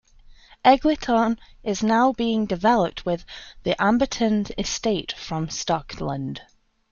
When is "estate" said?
4.57-5.11